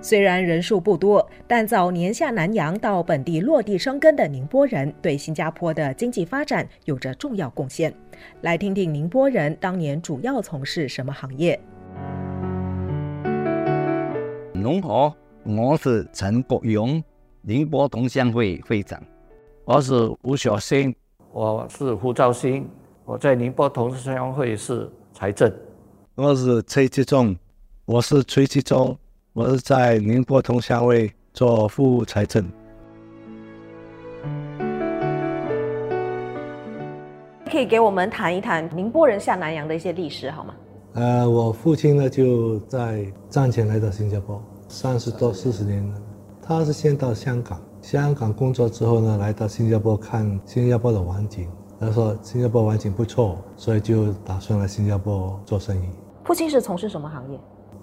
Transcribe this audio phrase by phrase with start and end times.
[0.00, 7.92] 虽然人数不多，但早年下南洋到本地落地生根的宁波人，对新加坡的经济发展有着重要贡献。
[8.42, 11.58] 来听听宁波人当年主要从事什么行业。
[14.54, 15.14] 侬好，
[15.44, 17.02] 我是陈国勇，
[17.42, 19.02] 宁波同乡会会长。
[19.64, 20.94] 我是吴小新，
[21.32, 22.68] 我是胡兆新，
[23.04, 25.52] 我在宁波同乡会是财政。
[26.14, 27.36] 我是崔继忠，
[27.84, 28.96] 我是崔继忠。
[29.38, 32.44] 我是在宁波同乡会做副务财政。
[37.48, 40.54] 可以给我们谈一谈宁波人下南洋的一些历史好吗？
[40.94, 45.94] 呃，我父亲呢就在战前来到新加坡，三十多四十年了。
[46.42, 51.48] 他是先到香港，香港工作之后呢，来到新加坡看新加坡的环境。
[51.78, 55.88] 他说新加坡环境不错，所以就打算来新加坡做生意。
[56.24, 57.38] 父亲是从事什么行业？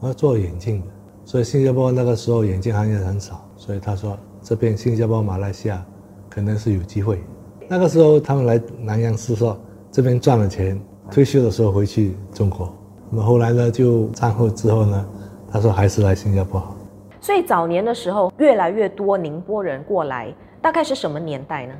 [0.00, 0.86] 我做眼镜的。
[1.28, 5.84] 所以新加坡那个时候眼镜行业很少，所以他说这边新加坡、马来西亚
[6.26, 7.22] 可能是有机会。
[7.68, 9.54] 那个时候他们来南洋是说
[9.92, 12.72] 这边赚了钱，退休的时候回去中国。
[13.10, 15.06] 那么后来呢，就战后之后呢，
[15.52, 16.74] 他说还是来新加坡好。
[17.20, 21.74] 所以早年的时候，越来越多宁波人过来，大概是什么年代呢？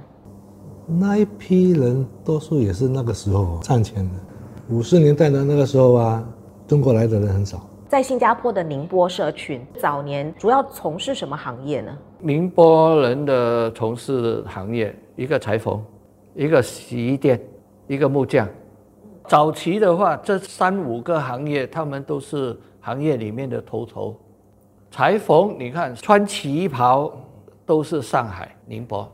[0.86, 4.14] 那一批人多数也是那个时候赚钱的，
[4.68, 6.22] 五十年代的那个时候啊，
[6.66, 7.66] 中国来的人很少。
[7.88, 11.98] 在新加坡的宁波社群，早年主要从事什么行业呢？
[12.18, 15.82] 宁波人的从事行业，一个裁缝，
[16.34, 17.40] 一个洗衣店，
[17.86, 18.46] 一个木匠。
[19.26, 24.14] 早期的话，这三五个行业，他们都是行业里面的头头。
[24.90, 27.10] 裁缝，你看穿旗袍
[27.64, 29.10] 都是上海、宁波。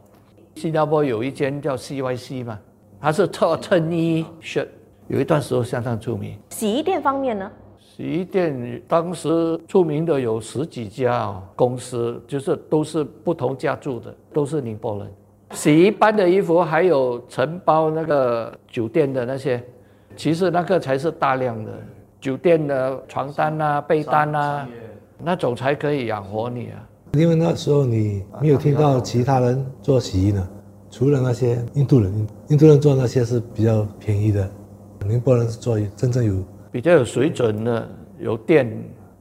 [0.56, 2.58] 新加坡有一间叫 CYC 嘛，
[3.00, 4.66] 它是做衬衣恤，
[5.06, 6.36] 有一段时候相当出名。
[6.50, 7.48] 洗衣店方面呢？
[7.96, 15.08] 洗衣店当时出名的有十几家公司，就是都是不同家住的，都是宁波人。
[15.52, 19.62] 洗一般的衣服，还有承包那个酒店的那些，
[20.16, 21.70] 其实那个才是大量的
[22.20, 24.68] 酒店的床单啊、被单啊，
[25.22, 26.88] 那种才可以养活你啊。
[27.12, 30.48] 因为那时候你没有听到其他人做洗衣呢，
[30.90, 34.50] 除了那些印度人，印度人做那些是比较便宜的，
[35.06, 36.34] 宁波人是做真正有。
[36.74, 38.68] 比较有水准的，有店，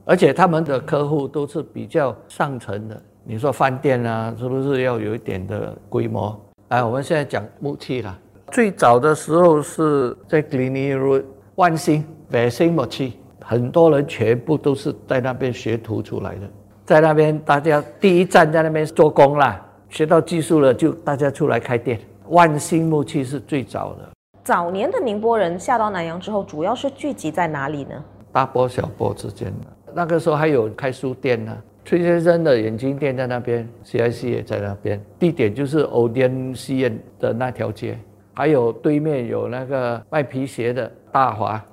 [0.06, 3.00] 而且他们的客户都是比较上层的。
[3.24, 6.36] 你说饭店啊，是不是要有一点的规模？
[6.70, 8.20] 来，我们现在讲木器了。
[8.50, 16.50] 最早的时候是在 Glenny Road 万兴百兴木器，很多人全部都是在那边学徒出来的。
[16.84, 22.00] 在那边，大家第一站在那边做工啦，学到技术了，就大家出来开店。
[22.30, 24.13] 万兴木器是最早的。
[24.44, 28.04] 早年的宁波人下到南洋之后，主要是聚集在哪里呢？
[28.34, 29.94] 大波小波之间的。
[29.94, 35.02] 那个时候还有开书店呢，崔先生的眼镜店在那边，CIC 也在那边。
[35.18, 37.98] 地点就是欧甸西院的那条街，
[38.34, 41.64] 还有对面有那个卖皮鞋的大华。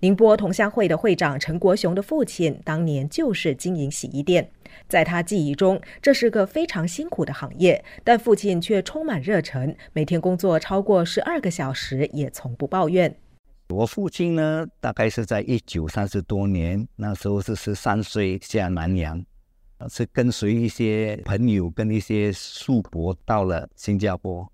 [0.00, 4.50] 宁波同乡会的会长陈国雄的父亲当年就是经营洗衣店，
[4.88, 13.14] 在他记忆中，这是个非常辛苦的行业，但父亲却充满热忱，每天工作超过十二个小时也从不抱怨。
[13.68, 19.24] 我父亲呢，大概是在一九三十多年，那时候是十三岁下南洋，
[19.88, 24.50] 是跟随一些朋友跟一些叔伯到了新加坡。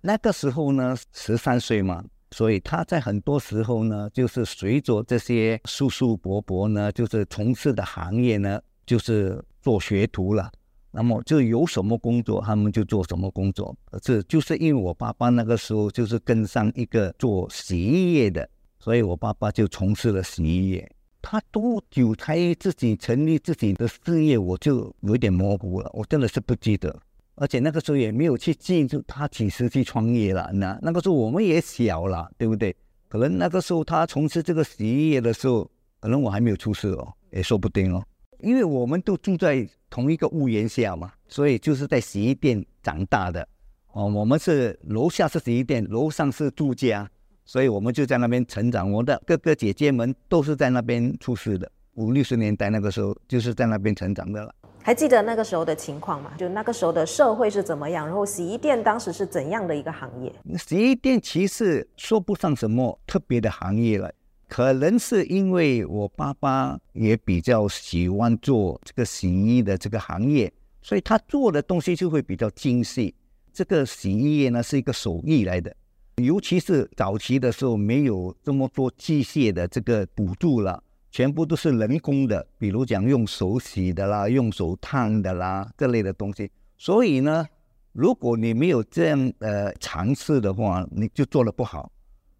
[0.00, 2.04] 那个时候呢，十三岁嘛。
[2.30, 10.50] 所以他在很多时候呢，就是随着这些叔叔伯伯呢，就是从事的行业呢，就是做学徒了。
[10.90, 13.76] 那么就有什么工作，他们就做什么工作。
[14.00, 20.88] 这就是因为我爸爸那个时候就是跟上一个做洗衣业的，所以我爸爸就从事了洗衣业。
[21.20, 26.94] 他多久才自己成立自己的事业，我就有点模糊了，我真的是不记得。
[27.34, 32.76] 而且那个时候也没有去记住他几时去创业了，那那个时候我们也小了，对不对？
[33.08, 35.68] 可能那个时候他从事这个洗衣业的时候，
[35.98, 38.04] 可能我还没有出世哦，也说不定哦。
[38.44, 43.48] 因为我们都住在同一个屋檐下嘛，所以就是在洗衣店长大的
[43.92, 44.06] 哦。
[44.06, 47.08] 我们是楼下是洗衣店，楼上是住家，
[47.46, 48.92] 所以我们就在那边成长。
[48.92, 54.54] 我的哥哥姐姐们都是在那边出世的，五六十年代那个时候就是在那边成长的了。
[54.82, 56.32] 还记得那个时候的情况吗？
[56.36, 58.06] 就那个时候的社会是怎么样？
[58.06, 60.30] 然后洗衣店当时是怎样的一个行业？
[60.58, 64.12] 洗衣店其实说不上什么特别的行业了，
[64.48, 70.52] 可能是因为我爸爸也比较喜欢做这个洗衣的这个行业，
[70.82, 73.14] 所以他做的东西就会比较精细。
[73.52, 75.74] 这个洗衣业呢是一个手艺来的，
[76.16, 80.82] 尤其是早期的时候没有这么多机械的这个补助了。
[81.10, 86.50] 全部都是人工的，比如讲用手洗的啦，用手烫的啦，这类的东西。
[86.76, 87.46] 所以呢，
[87.92, 91.88] 如果你没有这样呃尝试的话，你就做的不好。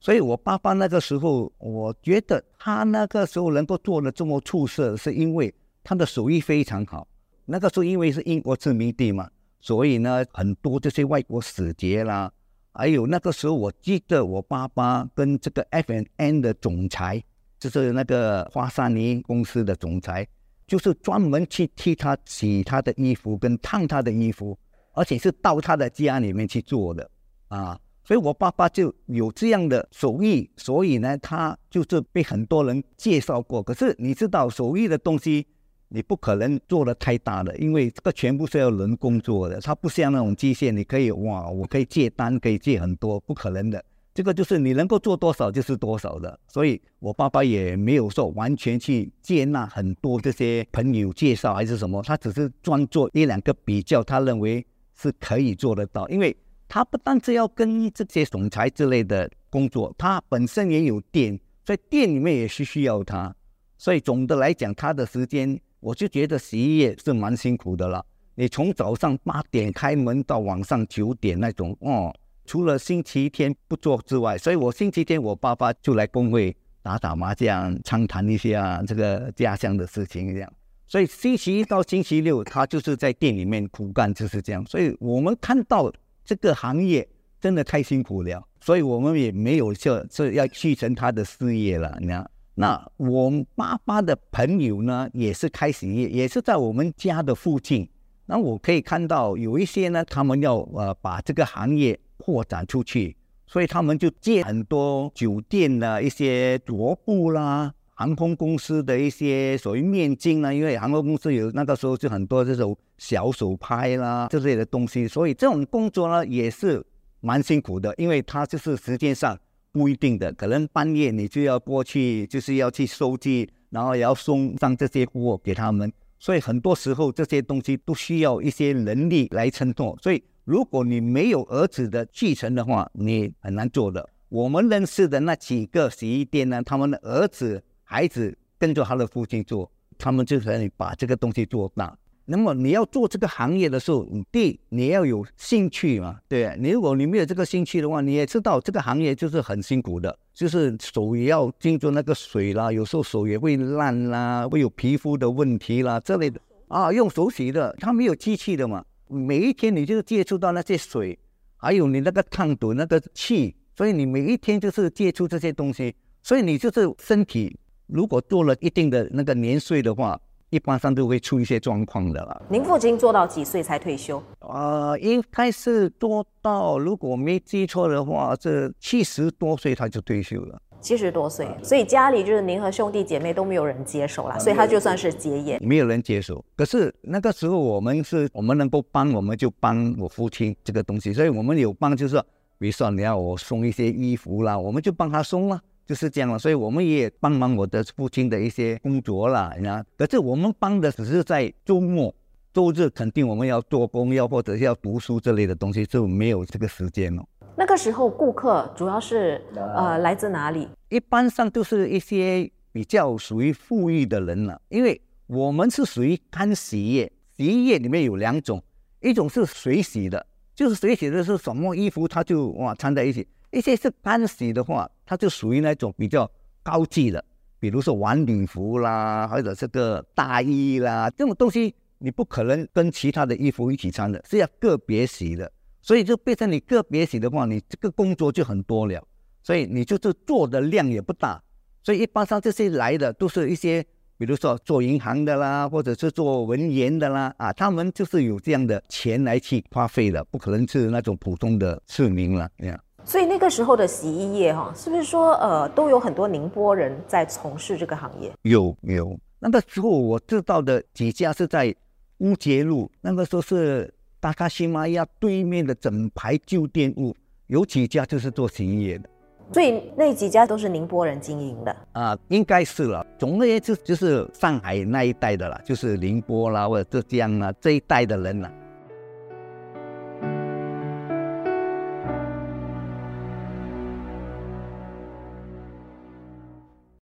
[0.05, 5.53] 所以我爸爸那个时候，我觉得他那个时候能够做的这么出色，是因为
[5.83, 7.09] 他的手艺非常好。
[7.47, 9.31] 那个时候因为是英国殖民地嘛，
[9.63, 12.31] 所以呢，很多这些外国使节啦，
[12.73, 17.25] 还有那个时候我记得我爸爸跟这个 F N N 的总裁。
[17.57, 20.29] 就是那个花山尼公司的总裁，
[20.67, 24.59] 就是专门去替他洗他的衣服跟烫他的衣服，
[24.93, 27.11] 而且是到他的家里面去做的
[27.49, 27.81] 啊。
[28.05, 33.63] 所以我爸爸就有这样的手艺，所以呢，他就是被很多人介绍过。
[33.63, 35.47] 可是你知道，手艺的东西
[35.89, 43.83] 你不可能做的太大的，因为这个全部是要人工作的，它不像那种机械，你可以哇，我可以借单，可以借很多，不可能的。
[44.13, 54.65] 这个就是你能够做多少就是多少的，所以我爸爸也没有说完全去接纳很多这些朋友介绍还是什么，他只是专做一两个比较，他认为
[54.95, 56.37] 是可以做得到，因为
[56.75, 63.33] 他不单只要跟这些总裁之类的工作，他本身也有店，在店里面也是需要他，
[63.79, 68.05] 所以总的来讲，他的时间我就觉得洗衣业是蛮辛苦的了。
[68.35, 72.13] 你从早上八点开门到晚上九点那种，哦。
[72.45, 80.53] 除了星期天不做之外，所以我星期天我爸爸就来工会打打麻将、畅谈一些啊这个家乡的事情这样。
[80.89, 84.67] 所以星期一到星期六他就是在店里面苦干，就是这样。
[84.67, 85.89] 所以我们看到
[86.25, 87.09] 这个行业
[87.41, 91.99] 真的太辛苦了，所以我们也没有说是要继承他的事业了。
[92.01, 97.89] 那，那我爸爸的朋友呢，也是开始业，也是在我们家的附近。
[98.27, 101.99] 那我可以看到有一些呢，他们要呃把这个行业。
[102.17, 103.15] 扩展出去，
[103.47, 116.85] 所以他们就借很多酒店的一些桌布啦，航空公司的一些所谓面镜呢，因为航空公司有那个时候就很多这种小手拍啦这类的东西，所以这种工作呢也是
[117.21, 119.39] 蛮辛苦的，因为它就是时间上
[119.73, 130.23] 不一定的，可能半夜你就要过去，就是要去收集，然后也要送上这些货给他们，所以很多时候这些东西都需要一些能力来承托，所以。
[130.47, 134.07] 如果你没有儿子的继承的话，你很难做的。
[134.29, 137.65] 我们认识的那几个洗衣店呢，他们的儿子、
[137.95, 141.97] 孩子跟着他的父亲做，他们就可以把这个东西做大。
[142.25, 158.85] 那么你要做这个行业的时候，第你要有兴趣嘛，对你如果你没有这个兴趣的话，你也知道这个行业就是很辛苦的，就是手也要经过那个水啦，有时候手也会烂啦，会有皮肤的问题啦这类的啊，用手洗的，它没有机器的嘛。
[159.07, 161.17] 每一天你就接触到那些水，
[161.59, 170.19] 还有你那个烫斗那个气，所以你每一天就是接触这些东西，所以你就是身体如果做了一定的那个年岁的话，
[170.51, 172.43] 一般上都会出一些状况的啦。
[172.49, 174.23] 您父亲做到几岁才退休？
[174.41, 180.61] 呃，应该是做到，如果没记错的话，这七十多岁他就退休了。
[180.81, 186.45] 七十多岁，所以家里就是您和兄弟姐妹都没有人接手了，所以他就算是结业，没有人接手。
[186.55, 192.25] 可是那个时候我们是，我们能够帮，我们就帮我父亲这个东西，所以我们有帮，就是说，
[192.59, 196.39] 比如说你要我送一些衣服啦，我们就帮他送了，就是这样了。
[196.39, 199.85] 所以我们也帮忙我的父亲的一些工作啦，你看。
[199.97, 202.15] 可是我们帮的只是在周末、
[202.53, 207.25] 周日，肯定我们要做工，要或者是要读书这类的东西，就没有这个时间了。
[207.57, 210.69] 那个时候顾客主要是呃来自哪里？
[210.89, 218.61] 一般上都是一些比较属于富裕的人了，因为我们是属于干洗业，洗衣业里面有两种，
[219.01, 223.23] 一种是水洗的，就是水洗的是什么衣服它就哇掺在一起；
[223.53, 226.31] 一些是干洗的话，它就属于那种比较
[226.63, 227.25] 高级的，
[227.59, 235.51] 比如说晚礼服啦，或者这个大衣啦，这种东西你不可能跟其他的衣服一起穿的，是要个别洗的。
[235.81, 239.07] 所以就变成你个别洗的话，你这个工作就很多了，
[239.43, 241.43] 所以你就是做的量也不大。
[241.83, 243.85] 所以一般上这些来的都是一些，
[244.17, 252.49] 比如说做银行的啦，或者是做文员的啦，啊，他们就是有这样的钱来去花费的，不可能是那种普通的市民了。
[252.57, 252.81] 这样。
[253.05, 258.33] 所以那个时候的洗衣业哈，是不是说呃都有很多宁波人在从事这个行业？
[258.43, 261.75] 有有，那个时候我知道的几家是在
[262.19, 263.93] 乌节路，那个时候是。
[264.21, 267.15] 大卡西玛亚对面的整排旧店屋
[267.49, 269.11] 有几家就是做洗衣业的，
[269.53, 273.07] 所以那几家都是宁波人经营的啊，应该是了。
[273.19, 278.51] 总而言之，就是上海那一带的啦，就是宁波啦或者浙江啊这一带的人啦。